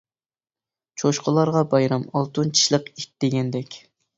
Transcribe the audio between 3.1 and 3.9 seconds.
دېگەندەك.